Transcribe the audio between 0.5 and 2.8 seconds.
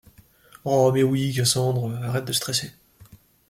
Rho mais oui, Cassandre, arrête de stresser!